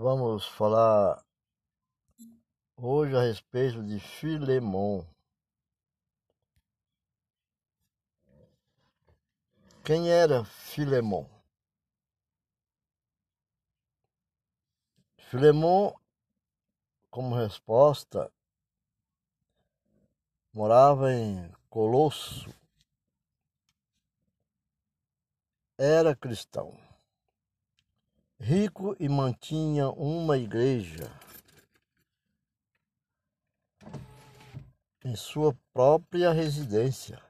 [0.00, 1.26] Vamos falar
[2.76, 5.04] hoje a respeito de Filemon.
[9.84, 11.26] Quem era Filemon?
[15.16, 15.92] Filemon,
[17.10, 18.32] como resposta,
[20.52, 22.54] morava em Colosso,
[25.76, 26.78] era cristão,
[28.40, 31.10] rico e mantinha uma igreja
[35.04, 37.22] em sua própria residência.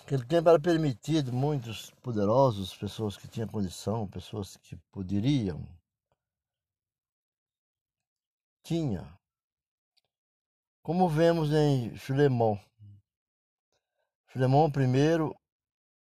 [0.00, 5.66] Naquele tempo era permitido muitos poderosos, pessoas que tinham condição, pessoas que poderiam,
[8.62, 9.18] tinha.
[10.82, 12.60] Como vemos em Filemão.
[14.26, 15.34] Filemão primeiro,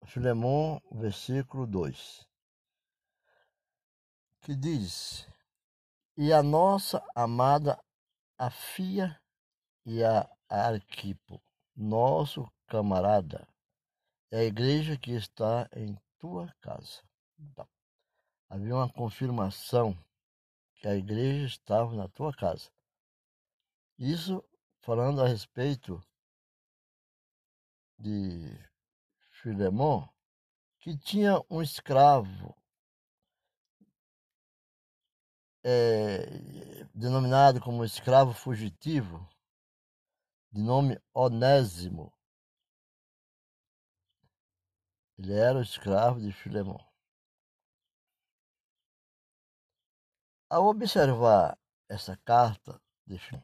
[0.06, 2.28] Filemão, versículo 2.
[4.46, 5.28] Que diz:
[6.16, 7.84] E a nossa amada
[8.38, 9.20] Afia
[9.84, 11.42] e a Arquipo,
[11.76, 13.48] nosso camarada,
[14.30, 17.02] é a igreja que está em tua casa.
[17.40, 17.68] Então,
[18.48, 19.98] havia uma confirmação
[20.76, 22.70] que a igreja estava na tua casa.
[23.98, 24.48] Isso
[24.82, 26.00] falando a respeito
[27.98, 28.56] de
[29.42, 30.08] Filemon,
[30.82, 32.56] que tinha um escravo
[35.68, 39.28] é, denominado como escravo fugitivo,
[40.52, 42.14] de nome Onésimo.
[45.18, 46.78] Ele era o escravo de Filemon.
[50.48, 51.58] Ao observar
[51.90, 53.44] essa carta de Filemon,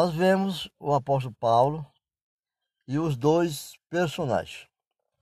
[0.00, 1.86] nós vemos o apóstolo Paulo
[2.88, 4.68] e os dois personagens,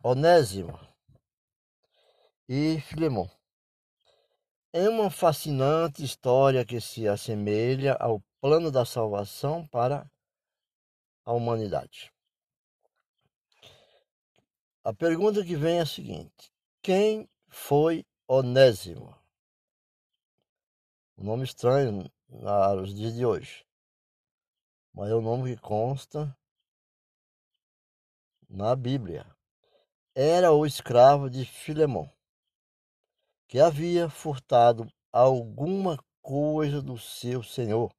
[0.02, 0.78] Onésimo
[2.48, 3.35] e Filemon.
[4.78, 10.06] É uma fascinante história que se assemelha ao plano da salvação para
[11.24, 12.12] a humanidade.
[14.84, 19.18] A pergunta que vem é a seguinte: quem foi Onésimo?
[21.16, 23.64] Um nome estranho nos dias de hoje,
[24.92, 26.36] mas é o nome que consta
[28.46, 29.24] na Bíblia.
[30.14, 32.12] Era o escravo de Filemão,
[33.46, 37.92] que havia furtado alguma coisa do seu senhor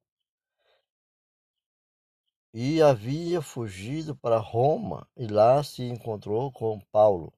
[2.53, 7.31] e havia fugido para Roma e lá se encontrou com Paulo.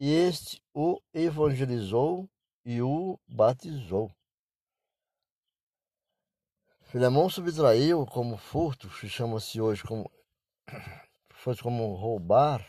[0.00, 2.28] E este o evangelizou
[2.64, 4.10] e o batizou.
[6.82, 10.10] Filemão subtraiu como furto, que chama-se hoje como
[11.30, 12.66] fosse como roubar,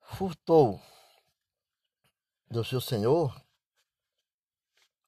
[0.00, 0.80] furtou
[2.48, 3.34] do seu senhor,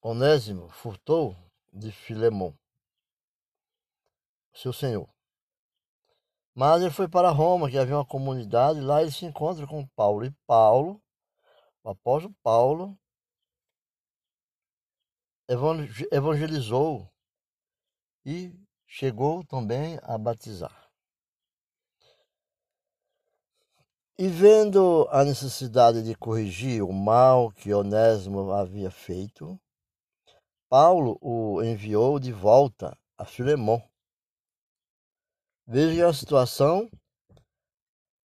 [0.03, 1.37] Onésimo furtou
[1.73, 2.57] de Filemão,
[4.53, 5.09] seu senhor.
[6.55, 10.25] Mas ele foi para Roma, que havia uma comunidade, lá ele se encontra com Paulo.
[10.25, 11.01] E Paulo,
[11.85, 12.99] o apóstolo Paulo,
[16.11, 17.09] evangelizou
[18.25, 18.53] e
[18.87, 20.88] chegou também a batizar.
[24.21, 29.57] E vendo a necessidade de corrigir o mal que Onésimo havia feito,
[30.69, 33.81] Paulo o enviou de volta a Filemão.
[35.65, 36.91] Veja a situação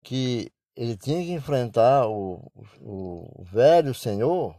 [0.03, 4.55] que ele tinha que enfrentar o, o, velho senhor,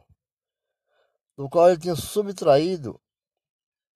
[1.36, 3.00] do qual ele tinha subtraído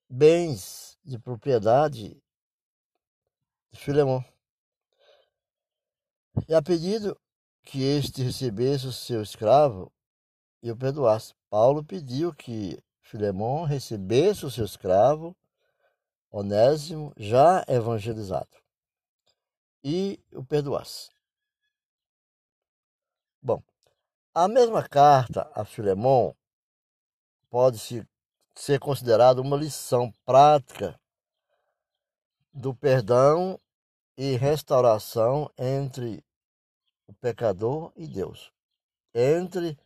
[0.09, 2.23] bens de propriedade
[3.73, 4.25] de Filemão.
[6.49, 7.19] E a pedido
[7.63, 9.93] que este recebesse o seu escravo
[10.63, 11.35] e o perdoasse.
[11.51, 15.37] Paulo pediu que Filemão recebesse o seu escravo,
[16.31, 18.57] Onésimo, já evangelizado,
[19.83, 21.11] e o perdoasse.
[23.41, 23.63] Bom,
[24.35, 26.37] a mesma carta a Filemão
[27.49, 27.79] pode
[28.55, 30.99] ser considerada uma lição prática
[32.53, 33.59] do perdão
[34.17, 36.26] e restauração entre
[37.07, 38.53] o pecador e Deus.
[39.15, 39.79] Entre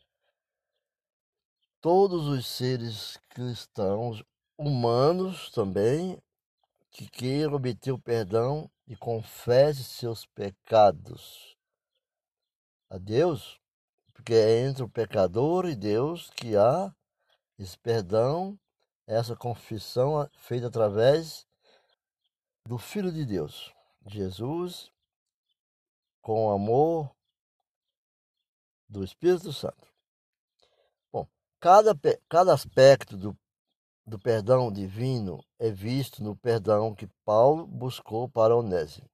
[1.81, 4.23] todos os seres cristãos,
[4.59, 6.21] humanos também,
[6.91, 11.57] que queiram obter o perdão e confesse seus pecados
[12.91, 13.61] a Deus,
[14.13, 16.93] porque é entre o pecador e Deus que há
[17.59, 18.59] esse perdão,
[19.07, 21.47] essa confissão feita através
[22.67, 23.73] do Filho de Deus,
[24.07, 24.93] Jesus,
[26.21, 27.15] com o amor
[28.89, 29.87] do Espírito Santo.
[31.13, 31.27] Bom,
[31.59, 31.93] Cada,
[32.29, 33.39] cada aspecto do,
[34.07, 39.09] do perdão divino é visto no perdão que Paulo buscou para Onésimo.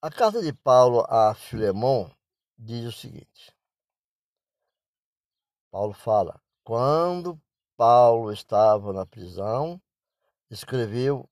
[0.00, 2.10] A carta de Paulo a Filemão
[2.56, 3.54] diz o seguinte:
[5.70, 7.40] Paulo fala, quando
[7.76, 9.80] Paulo estava na prisão,
[10.50, 11.28] escreveu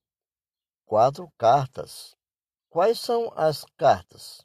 [0.84, 2.16] quatro cartas.
[2.74, 4.44] Quais são as cartas?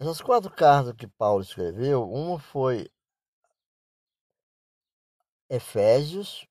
[0.00, 2.90] Essas quatro cartas que Paulo escreveu, uma foi
[5.48, 6.44] Efésios,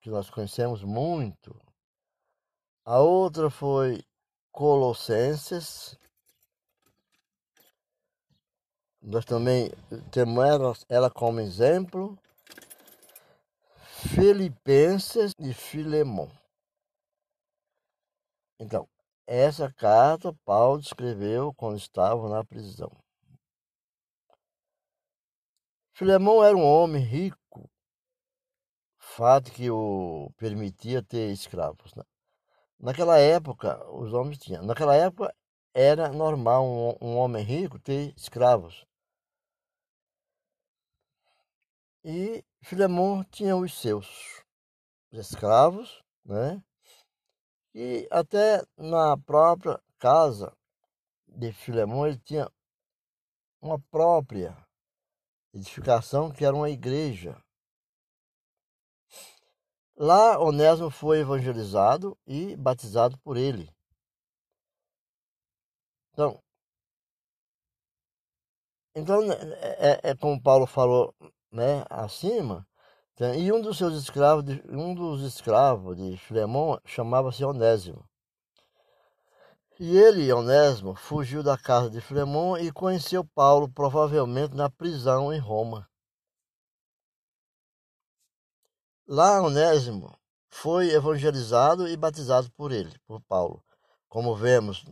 [0.00, 1.60] que nós conhecemos muito.
[2.84, 4.00] A outra foi
[4.52, 5.98] Colossenses.
[9.02, 9.72] Nós também
[10.12, 12.16] temos ela, ela como exemplo.
[14.14, 16.30] Filipenses e Filemão.
[18.58, 18.88] Então,
[19.26, 22.90] essa carta Paulo escreveu quando estava na prisão.
[25.92, 27.70] Filemão era um homem rico,
[28.98, 31.94] fato que o permitia ter escravos.
[31.94, 32.02] Né?
[32.78, 34.64] Naquela época, os homens tinham.
[34.64, 35.34] Naquela época
[35.72, 38.84] era normal um, um homem rico ter escravos.
[42.04, 44.42] E Filemão tinha os seus
[45.12, 46.62] escravos, né?
[47.74, 50.56] E até na própria casa
[51.26, 52.48] de Filemão ele tinha
[53.60, 54.56] uma própria
[55.52, 57.42] edificação que era uma igreja.
[59.96, 63.72] Lá Onésimo foi evangelizado e batizado por ele.
[66.12, 66.40] Então,
[68.94, 71.14] então é, é, é como Paulo falou
[71.50, 72.66] né, acima,
[73.36, 78.04] e um dos seus escravos, um dos escravos de Filemão chamava-se Onésimo.
[79.78, 85.38] E ele, Onésimo, fugiu da casa de Filemão e conheceu Paulo, provavelmente na prisão em
[85.38, 85.88] Roma.
[89.06, 90.16] Lá, Onésimo
[90.48, 93.62] foi evangelizado e batizado por ele, por Paulo.
[94.08, 94.84] Como vemos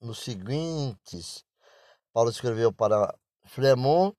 [0.00, 1.44] nos seguintes,
[2.12, 4.14] Paulo escreveu para Filemão,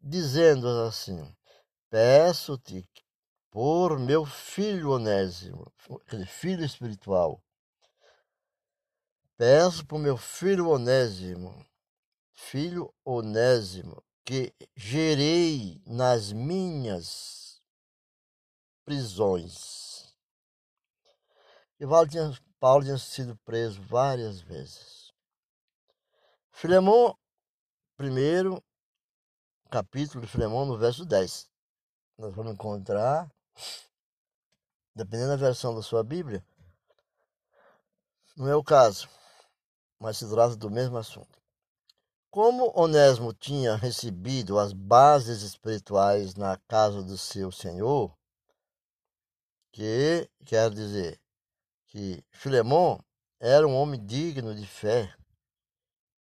[0.00, 1.36] dizendo assim:
[1.90, 2.86] Peço-te
[3.50, 5.72] por meu filho Onésimo,
[6.26, 7.42] filho espiritual.
[9.38, 11.64] Peço por meu filho Onésimo,
[12.34, 17.62] filho Onésimo, que gerei nas minhas
[18.84, 20.14] prisões.
[21.80, 21.86] E
[22.60, 25.10] Paulo tinha, sido preso várias vezes.
[26.50, 27.16] Filemão,
[27.96, 28.62] primeiro
[29.70, 31.47] capítulo de Filemão, no verso 10
[32.18, 33.30] nós vamos encontrar,
[34.92, 36.44] dependendo da versão da sua Bíblia,
[38.36, 39.08] não é o caso,
[40.00, 41.38] mas se trata do mesmo assunto.
[42.28, 48.12] Como Onésimo tinha recebido as bases espirituais na casa do seu Senhor,
[49.72, 51.20] que quer dizer
[51.86, 53.02] que Filemão
[53.38, 55.14] era um homem digno de fé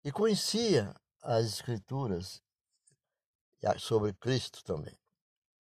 [0.04, 2.40] e conhecia as Escrituras
[3.78, 4.99] sobre Cristo também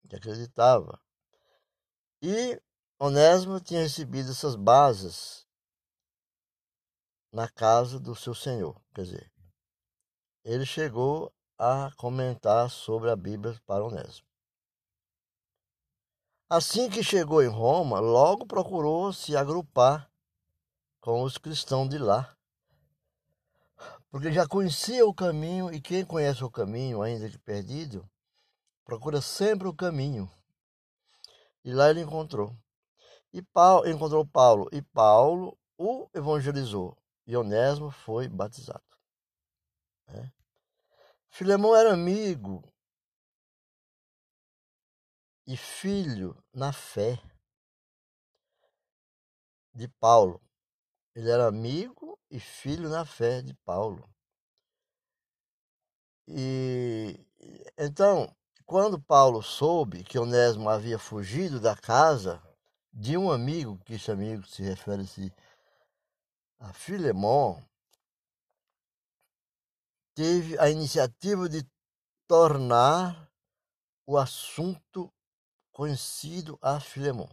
[0.09, 0.99] que acreditava.
[2.21, 2.61] E
[2.99, 5.47] Onésimo tinha recebido essas bases
[7.31, 8.79] na casa do seu senhor.
[8.93, 9.31] Quer dizer,
[10.43, 14.27] ele chegou a comentar sobre a Bíblia para Onésimo.
[16.49, 20.11] Assim que chegou em Roma, logo procurou se agrupar
[20.99, 22.35] com os cristãos de lá.
[24.09, 28.05] Porque já conhecia o caminho, e quem conhece o caminho, ainda que perdido,
[28.83, 30.29] procura sempre o caminho.
[31.63, 32.55] E lá ele encontrou.
[33.33, 36.97] E Paulo encontrou Paulo e Paulo o evangelizou.
[37.25, 38.83] E Onésimo foi batizado.
[40.07, 40.31] É.
[41.29, 42.61] Filemão era amigo
[45.47, 47.21] e filho na fé
[49.73, 50.41] de Paulo.
[51.15, 54.09] Ele era amigo e filho na fé de Paulo.
[56.27, 57.25] E
[57.77, 58.33] então
[58.71, 62.41] quando Paulo soube que Onésimo havia fugido da casa
[62.93, 65.29] de um amigo, que esse amigo se refere-se
[66.57, 67.61] a Filemon,
[70.15, 71.69] teve a iniciativa de
[72.25, 73.29] tornar
[74.07, 75.11] o assunto
[75.73, 77.27] conhecido a Filemon.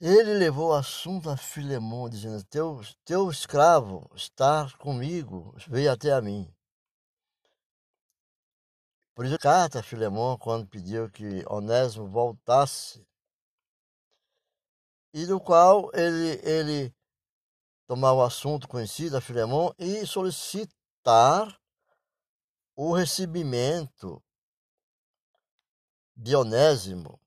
[0.00, 6.22] Ele levou o assunto a Filemon, dizendo: Teu, teu escravo está comigo, veio até a
[6.22, 6.48] mim.
[9.14, 13.06] Por isso, carta a Filemão, quando pediu que Onésimo voltasse,
[15.12, 16.94] e do qual ele, ele
[17.86, 21.60] tomar o assunto conhecido a Filemão e solicitar
[22.74, 24.22] o recebimento
[26.16, 27.20] de Onésimo,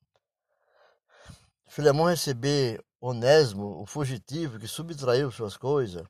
[1.67, 6.07] Filemão receber Onésimo, o fugitivo que subtraiu suas coisas,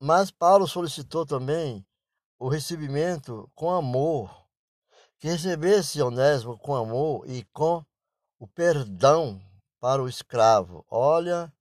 [0.00, 1.86] mas Paulo solicitou também
[2.38, 4.46] o recebimento com amor,
[5.18, 7.84] que recebesse Onésimo com amor e com
[8.38, 9.40] o perdão
[9.80, 10.84] para o escravo.
[10.88, 11.52] Olha,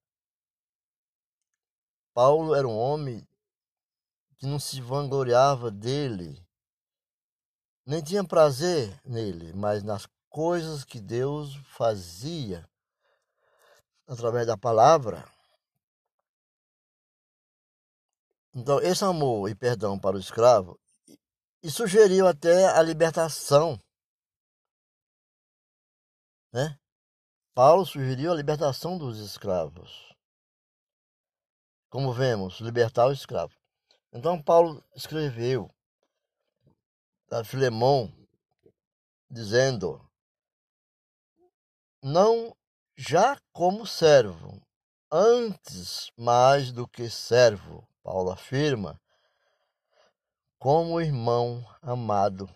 [2.13, 3.27] Paulo era um homem
[4.37, 6.45] que não se vangloriava dele,
[7.85, 12.67] nem tinha prazer nele, mas nas coisas que Deus fazia
[14.07, 15.27] através da palavra.
[18.55, 20.79] Então, esse amor e perdão para o escravo
[21.63, 23.79] e sugeriu até a libertação.
[26.51, 26.77] Né?
[27.55, 30.13] Paulo sugeriu a libertação dos escravos.
[31.89, 33.55] Como vemos, libertar o escravo.
[34.11, 35.73] Então, Paulo escreveu
[37.31, 38.13] a Filemão,
[39.29, 39.99] dizendo:
[42.03, 42.55] Não
[42.95, 44.61] já como servo,
[45.11, 48.99] antes mais do que servo, Paulo afirma,
[50.59, 52.47] como irmão amado,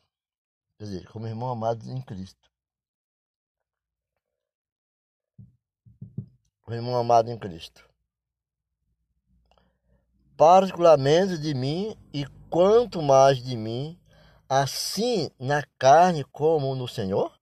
[0.77, 2.51] quer dizer, como irmão amado em Cristo.
[6.67, 7.89] O irmão amado em Cristo.
[10.35, 13.97] Particularmente de mim e quanto mais de mim,
[14.49, 17.39] assim na carne como no Senhor?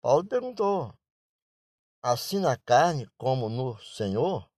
[0.00, 0.94] Paulo perguntou:
[2.00, 4.51] assim na carne como no Senhor?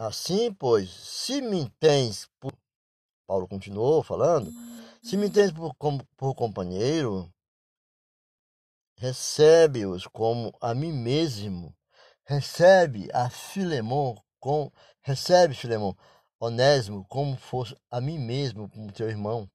[0.00, 2.52] Assim, pois, se me tens por.
[3.26, 4.48] Paulo continuou falando:
[5.02, 5.74] se me tens por,
[6.16, 7.28] por companheiro,
[8.96, 11.76] recebe-os como a mim mesmo.
[12.24, 14.70] Recebe a Filemon com.
[15.02, 15.92] Recebe, Filemon,
[16.38, 19.50] Onésimo, como fosse a mim mesmo, como teu irmão,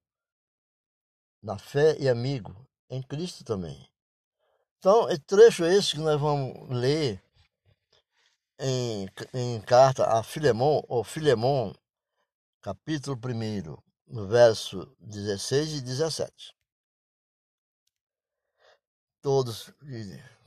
[1.42, 2.54] na fé e amigo,
[2.90, 3.88] em Cristo também.
[4.78, 7.23] Então, é trecho esse que nós vamos ler
[8.58, 11.72] em, em carta a Filemon, ou Filemon,
[12.60, 16.54] capítulo 1, no verso 16 e 17.
[19.20, 19.72] Todos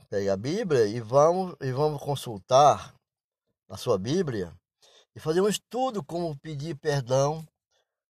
[0.08, 2.94] peguem a Bíblia e vamos, e vamos consultar
[3.68, 4.56] na sua Bíblia
[5.14, 7.46] e fazer um estudo como pedir perdão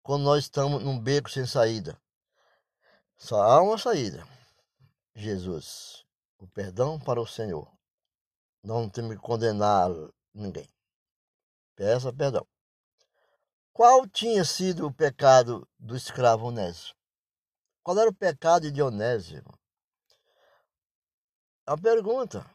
[0.01, 2.01] quando nós estamos num beco sem saída.
[3.17, 4.27] Só há uma saída.
[5.15, 6.05] Jesus.
[6.37, 7.72] O perdão para o Senhor.
[8.63, 9.89] Não temos que condenar
[10.33, 10.69] ninguém.
[11.75, 12.47] Peça perdão.
[13.73, 16.95] Qual tinha sido o pecado do escravo Onésimo?
[17.83, 19.53] Qual era o pecado de Onésimo?
[21.65, 22.45] A pergunta.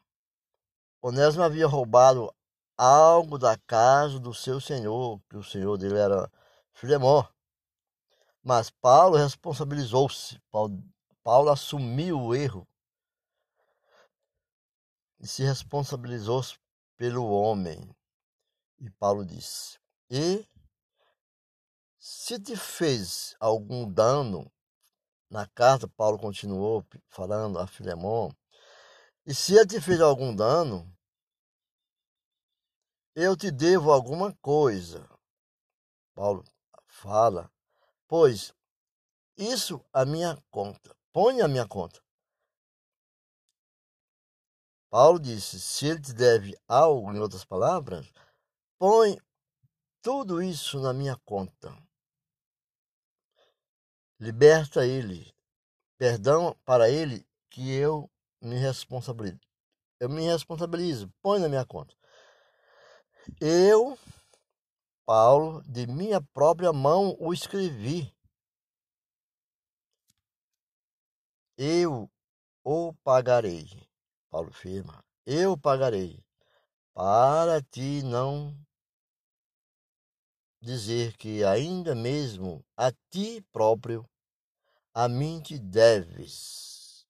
[1.03, 2.35] Onésimo havia roubado
[2.77, 6.31] algo da casa do seu senhor, que o senhor dele era
[6.73, 7.29] Filemão.
[8.43, 10.41] Mas Paulo responsabilizou-se.
[10.51, 10.83] Paulo,
[11.23, 12.67] Paulo assumiu o erro
[15.21, 16.43] e se responsabilizou
[16.97, 17.95] pelo homem.
[18.79, 19.79] E Paulo disse:
[20.11, 20.47] E
[21.99, 24.51] se te fez algum dano,
[25.31, 28.35] na carta Paulo continuou falando a Filemão,
[29.27, 30.91] e se ele te fez algum dano,
[33.15, 35.07] eu te devo alguma coisa.
[36.15, 36.45] Paulo
[36.87, 37.53] fala,
[38.07, 38.55] pois
[39.37, 42.01] isso a minha conta, põe a minha conta.
[44.91, 48.11] Paulo disse: se ele te deve algo, em outras palavras,
[48.79, 49.19] põe
[50.03, 51.77] tudo isso na minha conta.
[54.19, 55.33] Liberta ele.
[55.99, 59.41] Perdão para ele que eu me responsabilizo.
[60.01, 61.13] Eu me responsabilizo.
[61.21, 61.95] Põe na minha conta.
[63.41, 63.99] Eu,
[65.05, 68.15] Paulo, de minha própria mão o escrevi.
[71.57, 72.11] Eu
[72.65, 73.88] o pagarei.
[74.31, 76.23] Paulo afirma: Eu pagarei,
[76.95, 78.57] para ti não
[80.61, 84.09] dizer que ainda mesmo a ti próprio
[84.93, 87.07] a mim te deves.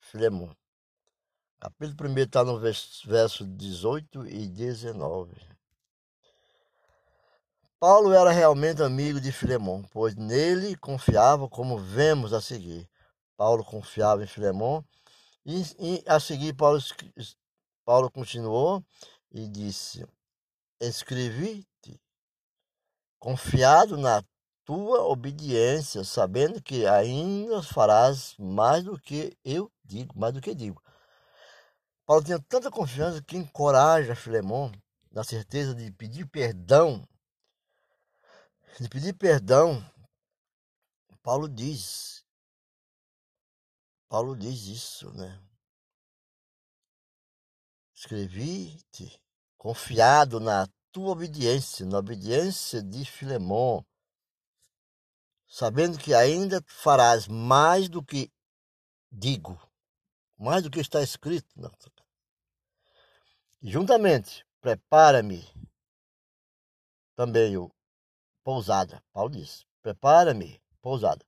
[0.00, 0.56] Filemão.
[1.60, 5.34] Capítulo 1 está no verso 18 e 19.
[7.80, 12.88] Paulo era realmente amigo de Filemão, pois nele confiava, como vemos a seguir.
[13.36, 14.84] Paulo confiava em Filemão
[15.48, 16.78] e, e a seguir, Paulo,
[17.84, 18.84] Paulo continuou
[19.30, 20.06] e disse:
[20.80, 22.00] Escrevi-te,
[23.18, 24.22] confiado na
[24.64, 30.82] tua obediência, sabendo que ainda farás mais do que eu digo, mais do que digo.
[32.06, 34.70] Paulo tinha tanta confiança que encoraja Filemão
[35.10, 37.02] na certeza de pedir perdão
[38.80, 39.84] de pedir perdão,
[41.22, 42.17] Paulo diz,
[44.08, 45.38] Paulo diz isso, né?
[47.94, 49.20] Escrevi-te
[49.56, 53.84] confiado na tua obediência, na obediência de Filemão,
[55.46, 58.32] sabendo que ainda farás mais do que
[59.10, 59.60] digo,
[60.38, 61.54] mais do que está escrito.
[63.60, 65.44] Juntamente, prepara-me
[67.14, 67.70] também o
[68.44, 69.02] pousada.
[69.12, 71.26] Paulo diz: prepara-me pousada,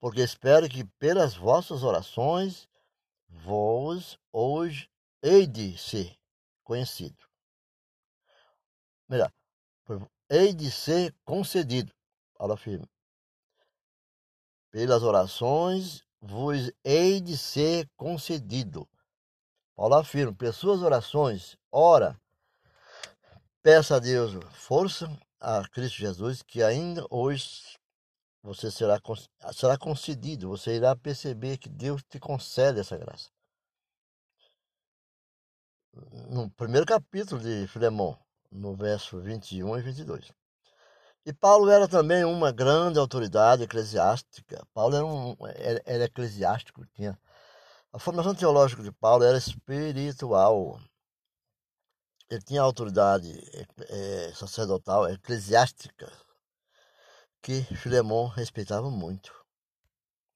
[0.00, 2.68] porque espero que pelas vossas orações
[3.28, 4.90] vos hoje
[5.22, 6.16] hei de ser
[6.64, 7.16] conhecido.
[9.08, 9.32] Melhor,
[10.30, 11.92] hei de ser concedido.
[12.34, 12.88] Paulo afirma
[14.70, 18.88] pelas orações vos hei de ser concedido.
[19.74, 22.20] Paulo afirma, pelas suas orações, ora,
[23.62, 25.08] peça a Deus força
[25.40, 27.78] a Cristo Jesus, que ainda hoje
[28.42, 29.00] você será,
[29.52, 33.30] será concedido, você irá perceber que Deus te concede essa graça.
[36.30, 38.18] No primeiro capítulo de Filemão,
[38.50, 40.32] no verso 21 e 22.
[41.26, 44.64] E Paulo era também uma grande autoridade eclesiástica.
[44.72, 47.18] Paulo era, um, era, era eclesiástico, tinha
[47.92, 50.78] a formação teológica de Paulo era espiritual.
[52.30, 53.32] Ele tinha autoridade
[53.88, 56.12] é, sacerdotal, eclesiástica,
[57.48, 59.34] que Filemão respeitava muito.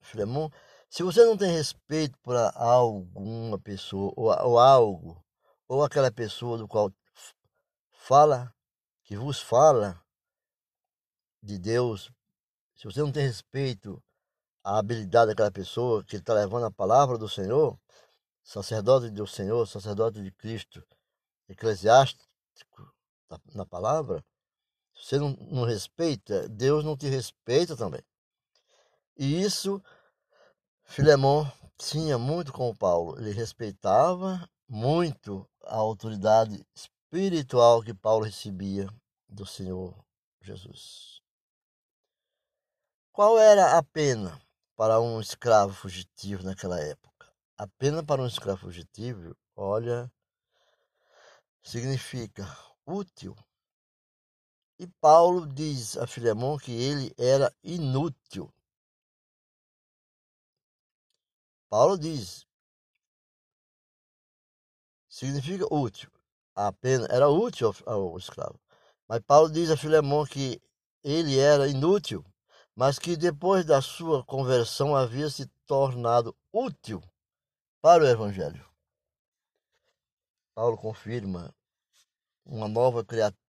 [0.01, 0.51] Filemão,
[0.89, 5.23] se você não tem respeito por alguma pessoa ou, ou algo,
[5.69, 6.91] ou aquela pessoa do qual
[7.93, 8.51] fala,
[9.05, 10.03] que vos fala,
[11.43, 12.11] de Deus,
[12.75, 14.03] se você não tem respeito
[14.65, 17.79] à habilidade daquela pessoa que está levando a palavra do Senhor,
[18.43, 20.83] sacerdote do Senhor, sacerdote de Cristo,
[21.47, 22.27] eclesiástico
[23.55, 24.25] na palavra,
[25.03, 28.01] você não, não respeita, Deus não te respeita também.
[29.17, 29.83] E isso,
[30.85, 33.19] Filemão tinha muito com Paulo.
[33.19, 38.89] Ele respeitava muito a autoridade espiritual que Paulo recebia
[39.29, 39.93] do Senhor
[40.41, 41.21] Jesus.
[43.11, 44.41] Qual era a pena
[44.77, 47.29] para um escravo fugitivo naquela época?
[47.59, 50.11] A pena para um escravo fugitivo, olha,
[51.61, 52.47] significa
[52.87, 53.37] útil.
[54.83, 58.53] E Paulo diz a Filemão que ele era inútil.
[61.71, 62.45] Paulo diz,
[65.09, 66.11] significa útil.
[66.57, 68.61] A pena era útil ao, escravo.
[69.07, 70.61] Mas Paulo diz a Filemão que
[71.05, 72.25] ele era inútil
[72.75, 77.01] mas que depois da sua conversão havia se tornado útil
[77.81, 78.67] para o Evangelho.
[80.55, 81.55] Paulo confirma:
[82.45, 83.42] uma nova criatura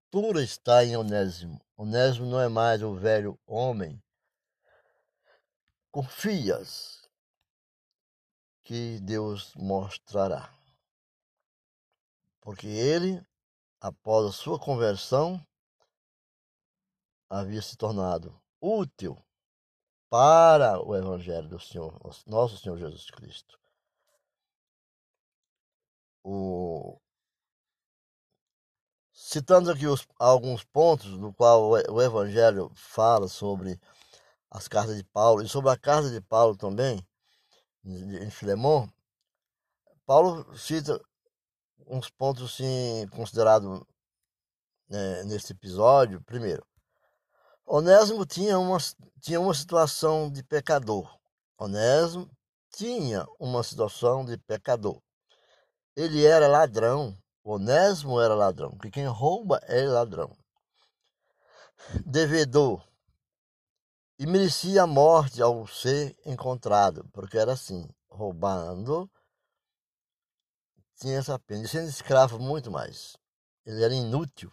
[0.44, 1.60] está em Onésimo.
[1.76, 4.02] Onésimo não é mais o velho homem.
[5.92, 7.10] Confias
[8.64, 10.54] que Deus mostrará.
[12.42, 13.26] Porque ele,
[13.80, 15.44] após a sua conversão,
[17.30, 19.18] havia se tornado útil
[20.10, 23.60] para o Evangelho do Senhor, nosso Senhor Jesus Cristo.
[26.24, 27.02] O...
[29.26, 33.80] Citando aqui os, alguns pontos no qual o Evangelho fala sobre
[34.52, 37.00] as cartas de Paulo e sobre a carta de Paulo também,
[37.86, 38.92] em Filemão,
[40.06, 41.02] Paulo cita
[41.88, 43.82] uns pontos sim considerados
[44.90, 46.22] né, neste episódio.
[46.24, 46.68] Primeiro,
[47.66, 48.78] Onésimo tinha uma,
[49.22, 51.10] tinha uma situação de pecador.
[51.58, 52.30] Onésimo
[52.76, 55.02] tinha uma situação de pecador.
[55.96, 57.18] Ele era ladrão.
[57.44, 60.36] Onésimo era ladrão, porque quem rouba é ladrão.
[62.06, 62.88] Devedor.
[64.18, 69.10] E merecia a morte ao ser encontrado, porque era assim, roubando,
[70.96, 71.66] tinha essa pena.
[71.66, 73.18] E sendo escravo, muito mais.
[73.66, 74.50] Ele era inútil.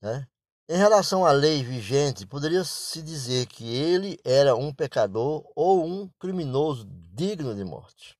[0.00, 0.26] Né?
[0.68, 6.86] Em relação à lei vigente, poderia-se dizer que ele era um pecador ou um criminoso
[6.86, 8.17] digno de morte.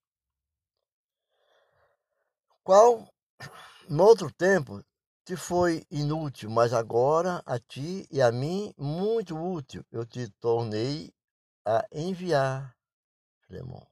[2.69, 3.09] Qual,
[3.89, 4.85] no outro tempo,
[5.25, 11.11] te foi inútil, mas agora a ti e a mim muito útil, eu te tornei
[11.65, 12.77] a enviar,
[13.41, 13.91] Filemão.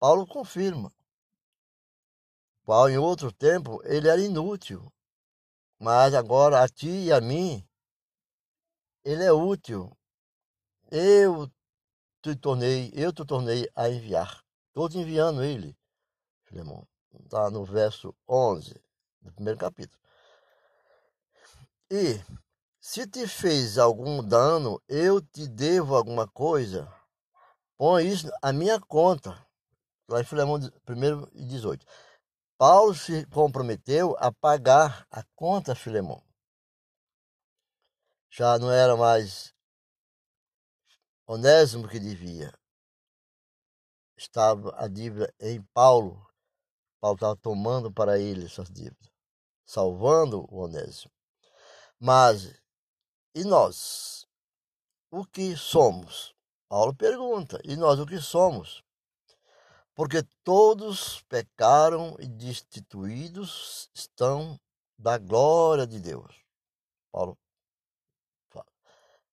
[0.00, 0.90] Paulo confirma.
[2.64, 4.90] Qual em outro tempo ele era inútil,
[5.78, 7.62] mas agora a ti e a mim,
[9.04, 9.94] ele é útil.
[10.90, 11.52] Eu
[12.22, 14.42] te tornei, eu te tornei a enviar.
[14.68, 15.77] Estou te enviando ele,
[16.48, 16.86] Filemão.
[17.24, 18.74] Está no verso 11
[19.20, 20.00] do primeiro capítulo.
[21.90, 22.20] E
[22.80, 26.92] se te fez algum dano, eu te devo alguma coisa,
[27.76, 29.46] põe isso à minha conta.
[30.08, 30.60] Lá em Filemão 1
[31.32, 31.84] e 18.
[32.56, 36.22] Paulo se comprometeu a pagar a conta Filemão.
[38.30, 39.54] Já não era mais
[41.26, 42.52] Onésimo que devia.
[44.16, 46.27] Estava a dívida em Paulo.
[47.00, 49.10] Paulo estava tomando para ele essas dívidas,
[49.64, 51.12] salvando o Onésimo.
[51.98, 52.54] Mas
[53.34, 54.26] e nós?
[55.10, 56.34] O que somos?
[56.68, 58.82] Paulo pergunta: e nós o que somos?
[59.94, 64.58] Porque todos pecaram e destituídos estão
[64.98, 66.44] da glória de Deus.
[67.10, 67.36] Paulo
[68.48, 68.66] fala.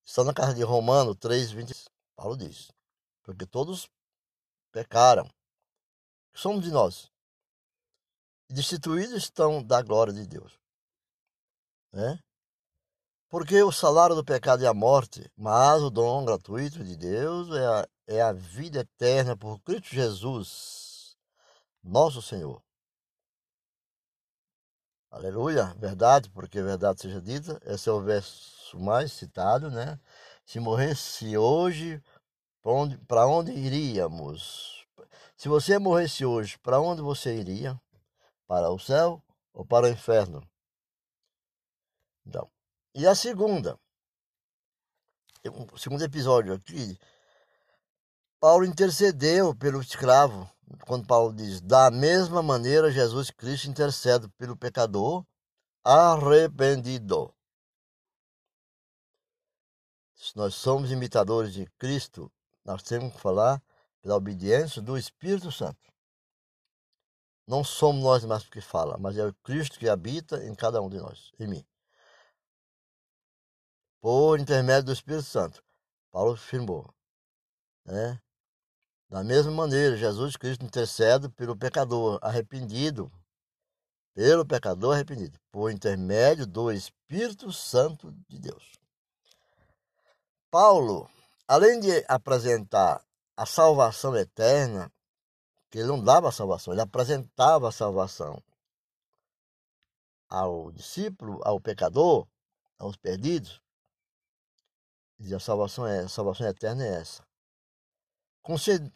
[0.03, 1.73] Está na carta de Romano 3, 20.
[2.15, 2.71] Paulo diz:
[3.25, 3.89] porque todos
[4.71, 5.25] pecaram.
[5.25, 7.11] O que somos de nós?
[8.49, 10.59] Destituídos estão da glória de Deus.
[11.91, 12.19] Né?
[13.29, 17.65] Porque o salário do pecado é a morte, mas o dom gratuito de Deus é
[17.65, 21.17] a, é a vida eterna por Cristo Jesus,
[21.83, 22.61] nosso Senhor.
[25.09, 29.99] Aleluia, verdade, porque verdade seja dita, esse é o verso mais citado, né?
[30.45, 32.03] Se morresse hoje,
[32.61, 34.85] para onde, onde iríamos?
[35.37, 37.79] Se você morresse hoje, para onde você iria?
[38.47, 40.41] Para o céu ou para o inferno?
[42.25, 42.49] Então,
[42.93, 43.79] e a segunda,
[45.71, 46.97] o segundo episódio aqui,
[48.39, 50.49] Paulo intercedeu pelo escravo,
[50.85, 55.25] quando Paulo diz: da mesma maneira Jesus Cristo intercede pelo pecador
[55.83, 57.33] arrependido.
[60.15, 62.31] Se nós somos imitadores de Cristo,
[62.63, 63.61] nós temos que falar
[64.01, 65.93] pela obediência do Espírito Santo.
[67.47, 70.89] Não somos nós mais que fala, mas é o Cristo que habita em cada um
[70.89, 71.65] de nós, em mim
[74.05, 75.63] por intermédio do Espírito Santo.
[76.11, 76.87] Paulo afirmou.
[77.83, 78.21] Né?
[79.09, 83.11] Da mesma maneira, Jesus Cristo intercede pelo pecador arrependido,
[84.13, 88.73] pelo pecador arrependido, por intermédio do Espírito Santo de Deus.
[90.51, 91.09] Paulo,
[91.47, 93.03] além de apresentar
[93.35, 94.91] a salvação eterna,
[95.75, 98.41] que ele não dava salvação, ele apresentava a salvação
[100.29, 102.25] ao discípulo, ao pecador,
[102.79, 103.61] aos perdidos,
[105.19, 107.21] Diz a salvação é a salvação eterna é essa.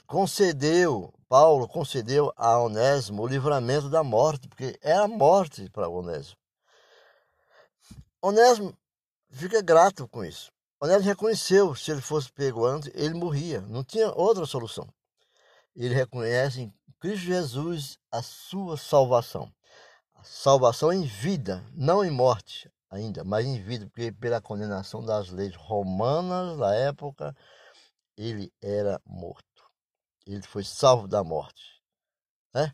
[0.08, 6.38] Concedeu, Paulo concedeu a Onésimo o livramento da morte, porque era morte para Onésimo.
[8.22, 8.74] Onésimo
[9.30, 10.50] fica grato com isso.
[10.82, 13.60] Onésimo reconheceu, se ele fosse pego antes, ele morria.
[13.60, 14.88] Não tinha outra solução.
[15.76, 19.54] Ele reconhece em Cristo Jesus a sua salvação.
[20.16, 25.30] A salvação em vida, não em morte ainda, mas em vida, porque pela condenação das
[25.30, 27.36] leis romanas da época,
[28.18, 29.46] ele era morto.
[30.26, 31.82] Ele foi salvo da morte.
[32.54, 32.74] Né?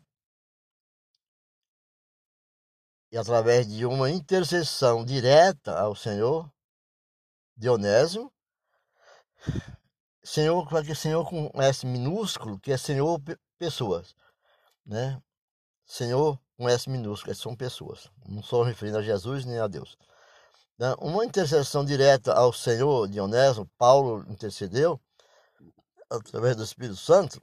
[3.12, 6.50] E através de uma intercessão direta ao Senhor,
[7.56, 8.32] Dionésio,
[10.26, 13.22] Senhor, que Senhor com S minúsculo, que é Senhor
[13.56, 14.12] pessoas,
[14.84, 15.22] né?
[15.86, 18.10] Senhor com S minúsculo, são pessoas.
[18.28, 19.96] Não sou referindo a Jesus nem a Deus.
[20.76, 20.92] Né?
[20.98, 25.00] Uma intercessão direta ao Senhor de Onésimo, Paulo intercedeu
[26.10, 27.40] através do Espírito Santo,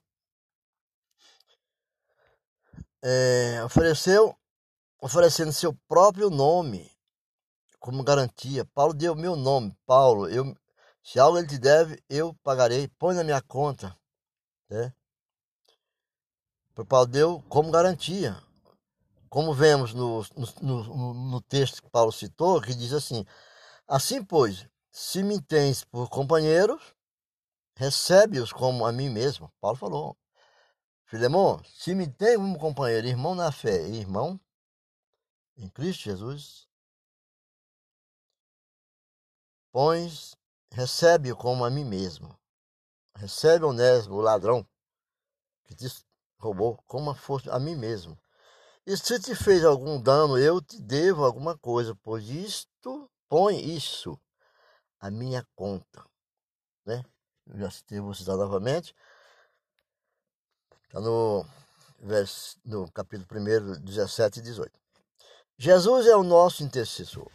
[3.02, 4.36] é, ofereceu,
[5.02, 6.92] oferecendo seu próprio nome
[7.80, 8.66] como garantia.
[8.66, 10.28] Paulo deu meu nome, Paulo.
[10.28, 10.54] Eu,
[11.04, 12.88] se algo ele te deve, eu pagarei.
[12.98, 13.96] Põe na minha conta.
[14.70, 14.94] Né?
[16.88, 18.42] Paulo deu como garantia
[19.34, 20.24] como vemos no,
[20.62, 23.26] no, no, texto que Paulo citou, que diz assim:
[23.88, 26.94] Assim, pois, se me tens por companheiros,
[27.76, 29.52] recebe-os como a mim mesmo.
[29.60, 30.16] Paulo falou.
[31.08, 34.40] Filemão, se me tens como companheiro, irmão na fé e irmão
[35.58, 36.68] em Cristo Jesus,
[39.72, 40.38] pões,
[40.74, 42.36] recebe-o como a mim mesmo.
[43.16, 44.68] Recebe Onésimo, o ladrão,
[45.66, 45.88] que te
[46.40, 48.18] roubou, como a fosse a mim mesmo.
[48.86, 54.20] E se te fez algum dano, eu te devo alguma coisa, pois isto, põe isso
[55.00, 56.04] a minha conta.
[56.86, 57.04] Né?
[57.48, 58.96] Eu já citei, vou citar novamente.
[60.86, 61.46] Está no,
[62.66, 64.72] no capítulo 1, 17 e 18.
[65.58, 67.32] Jesus é o nosso intercessor.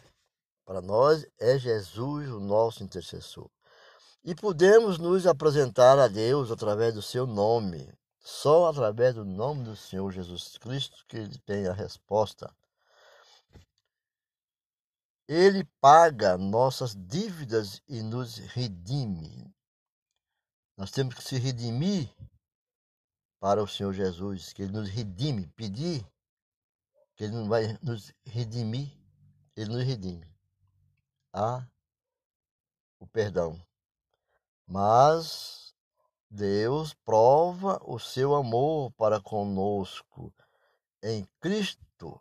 [0.69, 3.51] Para nós é Jesus o nosso intercessor.
[4.23, 9.75] E podemos nos apresentar a Deus através do seu nome, só através do nome do
[9.75, 12.55] Senhor Jesus Cristo que ele tem a resposta.
[15.27, 19.51] Ele paga nossas dívidas e nos redime.
[20.77, 22.15] Nós temos que se redimir
[23.41, 26.07] para o Senhor Jesus, que Ele nos redime, pedir
[27.17, 28.95] que Ele não vai nos redimir,
[29.57, 30.38] Ele nos redime.
[31.41, 31.65] Há
[32.99, 33.65] o perdão.
[34.67, 35.73] Mas
[36.29, 40.35] Deus prova o seu amor para conosco
[41.01, 42.21] em Cristo,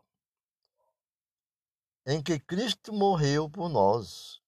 [2.05, 4.39] em que Cristo morreu por nós,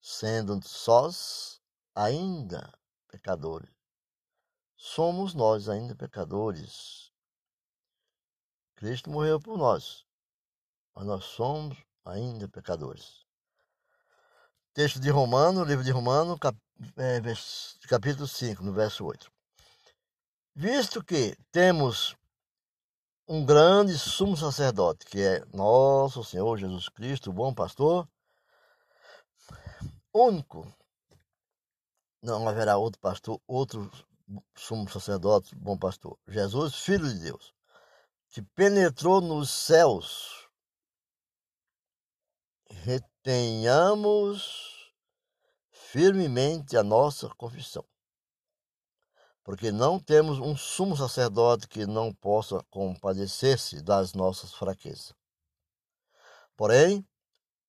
[0.00, 1.62] sendo sós
[1.94, 3.72] ainda pecadores.
[4.76, 7.12] Somos nós ainda pecadores.
[8.74, 10.04] Cristo morreu por nós,
[10.92, 13.23] mas nós somos ainda pecadores.
[14.74, 16.36] Texto de Romano, livro de Romano,
[16.96, 17.20] é,
[17.88, 19.30] capítulo 5, no verso 8.
[20.52, 22.16] Visto que temos
[23.28, 28.08] um grande sumo sacerdote, que é nosso Senhor Jesus Cristo, o bom pastor,
[30.12, 30.66] único.
[32.20, 33.88] Não haverá outro pastor, outro
[34.56, 36.18] sumo sacerdote, bom pastor.
[36.26, 37.54] Jesus, Filho de Deus,
[38.28, 40.48] que penetrou nos céus
[43.24, 44.92] retenhamos
[45.70, 47.82] firmemente a nossa confissão.
[49.42, 55.14] Porque não temos um sumo sacerdote que não possa compadecer-se das nossas fraquezas.
[56.54, 57.06] Porém,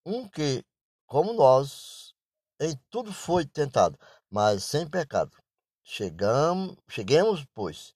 [0.06, 0.64] um que,
[1.06, 2.14] como nós,
[2.60, 3.98] em tudo foi tentado,
[4.30, 5.32] mas sem pecado.
[5.84, 7.94] Chegamos, cheguemos, pois,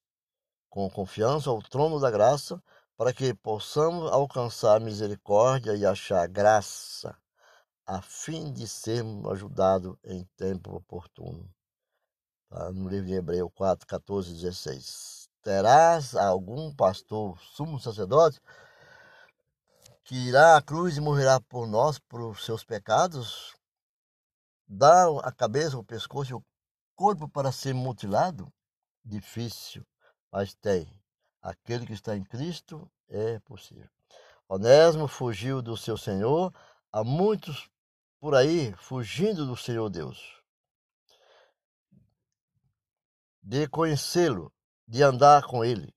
[0.70, 2.62] com confiança ao trono da graça,
[2.96, 7.16] para que possamos alcançar misericórdia e achar graça,
[7.90, 11.52] a fim de sermos ajudados em tempo oportuno.
[12.48, 12.70] Tá?
[12.70, 15.28] No livro de Hebreu 4, 14 16.
[15.42, 18.40] Terás algum pastor, sumo sacerdote,
[20.04, 23.56] que irá à cruz e morrerá por nós, por seus pecados?
[24.68, 26.44] Dá a cabeça, o pescoço e o
[26.94, 28.52] corpo para ser mutilado?
[29.04, 29.84] Difícil,
[30.30, 30.86] mas tem.
[31.42, 33.90] Aquele que está em Cristo é possível.
[34.48, 36.54] Onésimo fugiu do seu Senhor,
[36.92, 37.68] há muitos
[38.20, 40.38] por aí fugindo do Senhor Deus.
[43.42, 44.52] De conhecê-lo,
[44.86, 45.92] de andar com ele,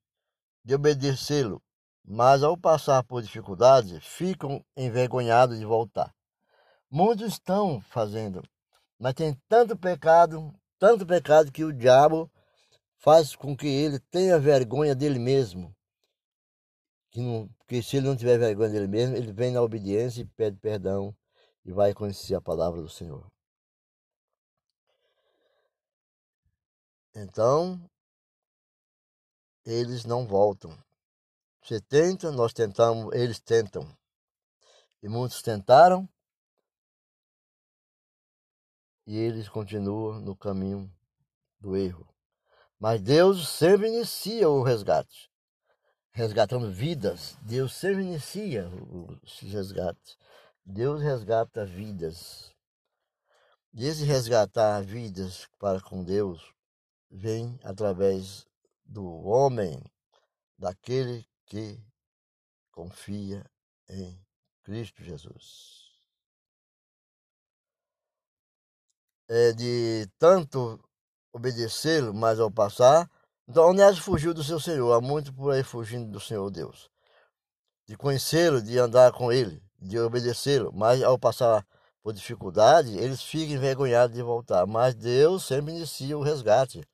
[0.63, 1.62] de obedecê-lo,
[2.03, 6.15] mas ao passar por dificuldades, ficam envergonhados de voltar.
[6.89, 8.41] Muitos estão fazendo,
[8.97, 12.31] mas tem tanto pecado, tanto pecado que o diabo
[12.97, 15.75] faz com que ele tenha vergonha dele mesmo.
[17.12, 20.25] Que não, porque se ele não tiver vergonha dele mesmo, ele vem na obediência e
[20.25, 21.13] pede perdão
[21.65, 23.26] e vai conhecer a palavra do Senhor.
[27.15, 27.80] Então,
[29.65, 30.78] eles não voltam.
[31.62, 33.88] Você tenta, nós tentamos, eles tentam.
[35.02, 36.08] E muitos tentaram
[39.06, 40.91] e eles continuam no caminho
[41.60, 42.08] do erro.
[42.80, 45.32] Mas Deus sempre inicia o resgate.
[46.12, 48.67] Resgatando vidas, Deus sempre inicia
[49.21, 50.17] os resgates.
[50.65, 52.54] Deus resgata vidas.
[53.73, 56.54] E esse resgatar vidas para com Deus
[57.10, 58.47] vem através
[58.86, 59.84] do homem,
[60.58, 61.80] daquele que
[62.71, 63.45] confia
[63.89, 64.17] em
[64.63, 65.91] Cristo Jesus.
[69.28, 70.80] É de tanto
[71.34, 73.10] obedecê-lo, mas ao passar.
[73.47, 76.89] Então, Onésio fugiu do seu Senhor, há muito por aí fugindo do Senhor Deus.
[77.86, 81.65] De conhecê-lo, de andar com ele, de obedecê-lo, mas ao passar
[82.02, 84.65] por dificuldade, eles ficam envergonhados de voltar.
[84.65, 86.88] Mas Deus sempre inicia o resgate.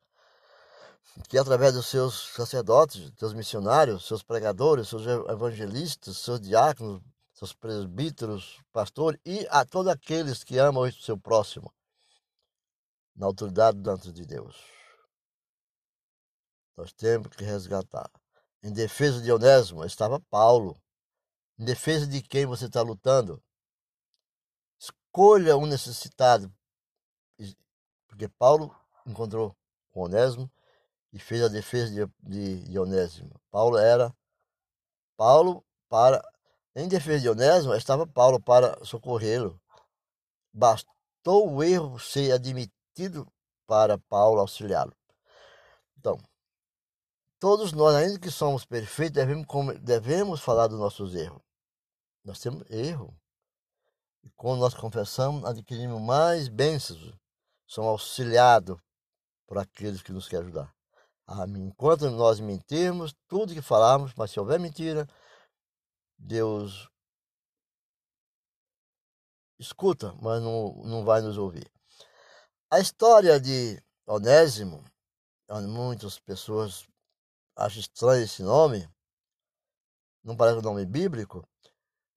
[1.28, 7.02] Que através dos seus sacerdotes, seus missionários, seus pregadores, seus evangelistas, seus diáconos,
[7.34, 11.74] seus presbíteros, pastores e a todos aqueles que amam o seu próximo
[13.16, 14.56] na autoridade diante de Deus.
[16.78, 18.10] Nós temos que resgatar.
[18.64, 20.78] Em defesa de Onésimo estava Paulo.
[21.60, 23.44] Em defesa de quem você está lutando?
[24.80, 26.50] Escolha um necessitado.
[28.08, 28.74] Porque Paulo
[29.06, 29.54] encontrou
[29.92, 30.50] com Onésimo
[31.12, 33.40] e fez a defesa de, de, Onésimo.
[33.52, 34.16] Paulo era
[35.18, 36.24] Paulo para
[36.74, 39.60] em defesa de Onésimo estava Paulo para socorrê-lo.
[40.54, 43.28] Bastou o erro ser admitido
[43.68, 44.96] para Paulo auxiliá-lo.
[45.98, 46.18] Então,
[47.38, 49.46] todos nós, ainda que somos perfeitos, devemos,
[49.82, 51.49] devemos falar dos nossos erros.
[52.24, 53.18] Nós temos erro.
[54.24, 57.14] E quando nós confessamos, adquirimos mais bênçãos.
[57.66, 58.78] Somos auxiliados
[59.48, 60.74] por aqueles que nos querem ajudar.
[61.58, 65.08] Enquanto nós mentirmos, tudo que falarmos, mas se houver mentira,
[66.18, 66.90] Deus
[69.60, 71.70] escuta, mas não, não vai nos ouvir.
[72.72, 74.84] A história de Onésimo,
[75.68, 76.88] muitas pessoas
[77.56, 78.90] acham estranho esse nome,
[80.24, 81.48] não parece um nome bíblico,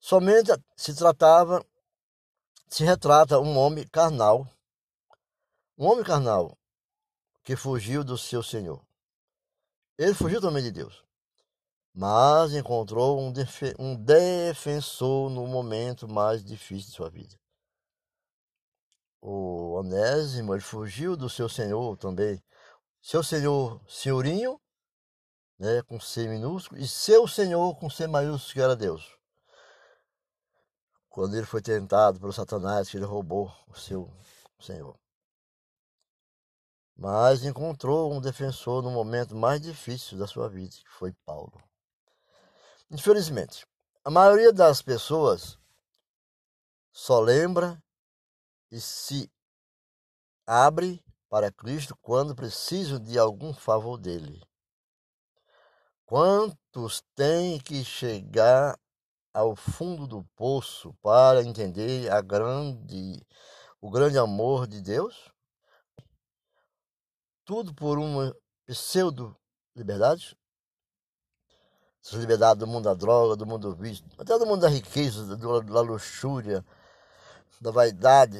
[0.03, 1.65] somente se tratava,
[2.67, 4.45] se retrata um homem carnal,
[5.77, 6.57] um homem carnal
[7.41, 8.85] que fugiu do seu Senhor.
[9.97, 11.05] Ele fugiu também de Deus,
[11.93, 13.31] mas encontrou um,
[13.79, 17.39] um defensor no momento mais difícil de sua vida.
[19.21, 22.43] O Onésimo, ele fugiu do seu Senhor também.
[23.01, 24.59] Seu Senhor, senhorinho,
[25.57, 29.22] né, com C minúsculo, e seu Senhor com C maiúsculo, que era Deus.
[31.13, 34.11] Quando ele foi tentado pelo Satanás, que ele roubou o seu
[34.59, 34.99] Senhor.
[36.95, 41.53] Mas encontrou um defensor no momento mais difícil da sua vida, que foi Paulo.
[42.89, 43.63] Infelizmente,
[44.03, 45.59] a maioria das pessoas
[46.91, 47.79] só lembra
[48.71, 49.31] e se
[50.47, 50.99] abre
[51.29, 54.41] para Cristo quando precisam de algum favor dele.
[56.07, 58.79] Quantos têm que chegar
[59.33, 63.25] ao fundo do poço para entender a grande,
[63.81, 65.31] o grande amor de Deus?
[67.45, 70.37] Tudo por uma pseudo-liberdade?
[72.05, 75.35] Essa liberdade do mundo da droga, do mundo do vício, até do mundo da riqueza,
[75.35, 76.65] da luxúria,
[77.61, 78.37] da vaidade,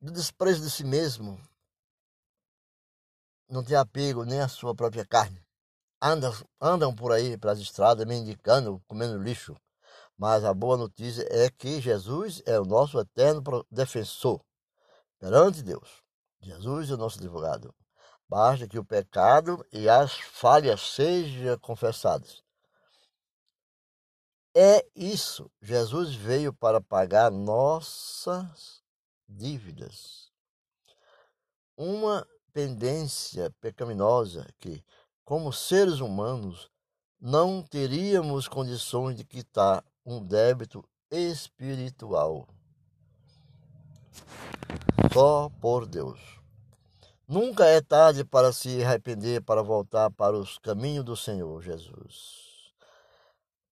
[0.00, 1.40] do desprezo de si mesmo.
[3.48, 5.42] Não tem apego nem à sua própria carne
[6.00, 9.54] andam, andam por aí pelas estradas mendicando, comendo lixo.
[10.20, 14.44] Mas a boa notícia é que Jesus é o nosso eterno defensor
[15.18, 16.02] perante Deus.
[16.42, 17.74] Jesus é o nosso advogado.
[18.28, 22.42] Basta que o pecado e as falhas sejam confessadas.
[24.54, 25.50] É isso.
[25.62, 28.82] Jesus veio para pagar nossas
[29.26, 30.30] dívidas.
[31.74, 34.84] Uma pendência pecaminosa que
[35.24, 36.70] como seres humanos,
[37.18, 42.48] não teríamos condições de quitar um débito espiritual.
[45.12, 46.20] Só por Deus.
[47.26, 52.72] Nunca é tarde para se arrepender, para voltar para os caminhos do Senhor Jesus.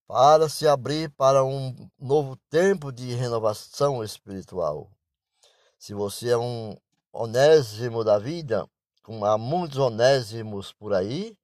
[0.07, 4.91] Para se abrir para um novo tempo de renovação espiritual.
[5.79, 6.77] Se você é um
[7.13, 8.69] onésimo da vida,
[9.03, 11.37] como há muitos onésimos por aí,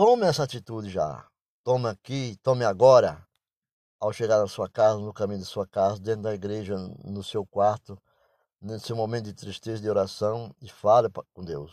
[0.00, 1.29] Tome essa atitude já.
[1.62, 3.22] Tome aqui, tome agora.
[4.00, 7.44] Ao chegar na sua casa, no caminho de sua casa, dentro da igreja, no seu
[7.44, 8.00] quarto,
[8.58, 11.70] nesse momento de tristeza, de oração, e fale com Deus.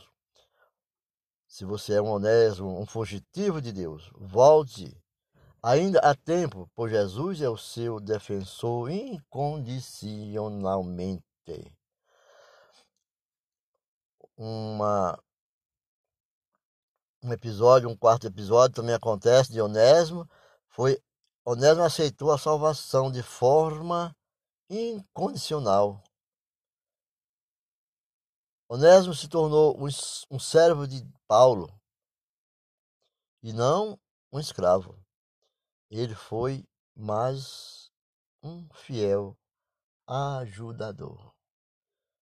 [1.47, 5.01] Se você é um honesto, um fugitivo de Deus, volte.
[5.63, 11.23] Ainda há tempo, pois Jesus é o seu defensor incondicionalmente.
[14.35, 15.17] Uma
[17.23, 20.29] um episódio, um quarto episódio também acontece de Onésimo,
[20.67, 21.01] foi
[21.45, 24.15] Onésimo aceitou a salvação de forma
[24.69, 26.03] incondicional.
[28.69, 29.87] Onésimo se tornou um,
[30.29, 31.73] um servo de Paulo
[33.41, 33.97] e não
[34.31, 34.99] um escravo.
[35.89, 37.89] Ele foi mais
[38.43, 39.37] um fiel
[40.05, 41.33] ajudador.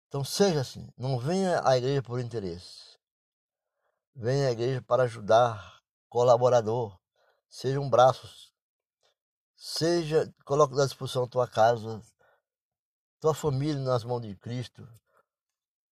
[0.08, 2.93] Então seja assim, não venha à igreja por interesse.
[4.16, 6.96] Venha à igreja para ajudar, colaborador,
[7.48, 8.52] seja um braço,
[9.56, 12.00] seja, coloque à disposição tua casa,
[13.18, 14.86] tua família nas mãos de Cristo,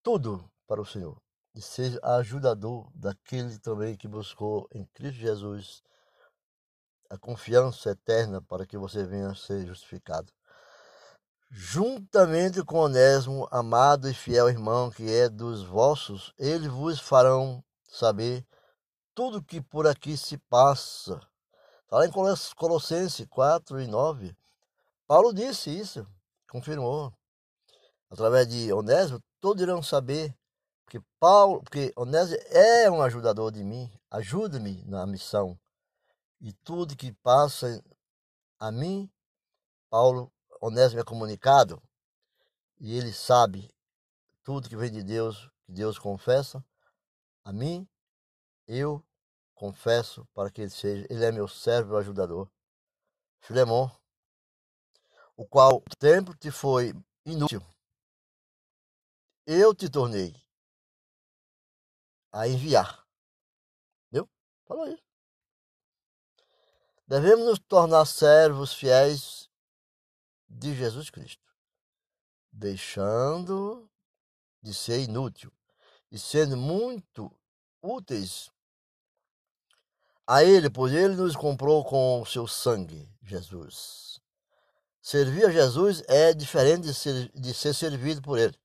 [0.05, 1.21] tudo para o Senhor.
[1.53, 5.83] E seja ajudador daquele também que buscou em Cristo Jesus
[7.11, 10.33] a confiança eterna para que você venha a ser justificado.
[11.51, 17.63] Juntamente com Onésimo, amado e fiel irmão que é dos vossos, eles vos farão
[17.93, 18.45] saber
[19.15, 21.21] tudo que por aqui se passa.
[21.91, 22.11] Lá em
[22.57, 24.35] Colossenses 4 e 9.
[25.07, 26.07] Paulo disse isso,
[26.51, 27.13] confirmou.
[28.09, 30.35] Através de Onésimo, todos irão saber
[30.89, 35.59] que Paulo, porque Onésimo é um ajudador de mim, ajuda-me na missão.
[36.41, 37.83] E tudo que passa
[38.59, 39.11] a mim,
[39.91, 40.33] Paulo,
[40.63, 41.83] Onésimo é comunicado,
[42.81, 43.71] e ele sabe
[44.43, 46.65] tudo que vem de Deus, que Deus confessa,
[47.45, 47.89] a mim,
[48.67, 49.05] eu
[49.55, 52.51] confesso para que ele seja, ele é meu servo e ajudador.
[53.41, 53.91] Filemon,
[55.37, 56.93] o qual o tempo te foi
[57.25, 57.63] inútil,
[59.47, 60.35] eu te tornei
[62.31, 63.07] a enviar.
[64.11, 64.29] Viu?
[64.65, 65.03] Falou isso.
[67.07, 69.51] Devemos nos tornar servos fiéis
[70.49, 71.45] de Jesus Cristo,
[72.53, 73.91] deixando
[74.63, 75.53] de ser inútil
[76.13, 77.35] e sendo muito
[77.83, 78.51] úteis
[80.27, 84.21] a Ele, pois Ele nos comprou com o seu sangue, Jesus.
[85.01, 88.57] Servir a Jesus é diferente de ser, de ser servido por Ele.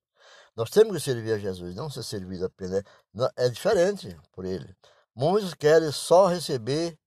[0.55, 2.83] Nós temos que servir a Jesus, não ser servido apenas.
[3.35, 4.75] É diferente por Ele.
[5.15, 6.99] Muitos querem só receber.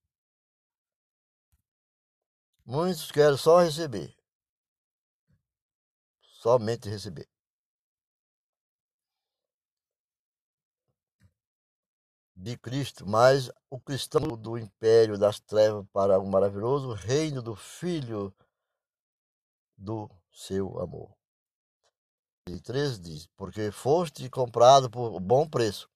[2.65, 4.17] Muitos querem só receber.
[6.23, 7.30] Somente receber.
[12.41, 18.35] De Cristo, mas o cristão do império das trevas para o maravilhoso reino do Filho
[19.77, 21.15] do seu amor.
[22.49, 25.89] E 3 diz: Porque foste comprado por bom preço.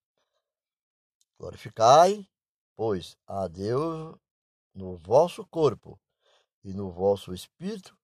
[1.39, 2.29] Glorificai,
[2.77, 4.15] pois, a Deus
[4.75, 5.99] no vosso corpo
[6.63, 7.97] e no vosso espírito,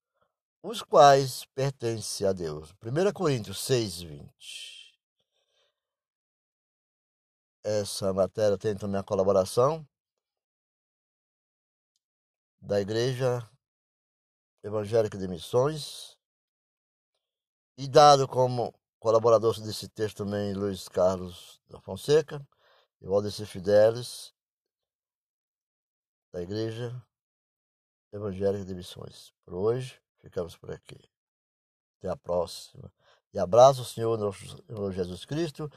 [0.62, 2.74] os quais pertencem a Deus.
[2.82, 4.79] 1 Coríntios 6, 20.
[7.62, 9.86] Essa matéria tem também a colaboração
[12.58, 13.46] da Igreja
[14.62, 16.18] Evangélica de Missões
[17.76, 22.46] e dado como colaborador desse texto também Luiz Carlos da Fonseca
[23.00, 24.34] e Valdeci Fidelis
[26.32, 26.94] da Igreja
[28.11, 29.34] Evangélica de Missões.
[29.44, 30.98] Por hoje, ficamos por aqui.
[31.98, 32.90] Até a próxima.
[33.34, 35.70] E abraço o Senhor nosso Jesus Cristo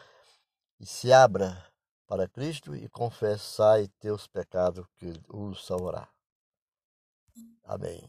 [0.79, 1.72] e se abra
[2.13, 6.07] para Cristo e confessai teus pecados, que os salvará.
[7.63, 8.07] Amém.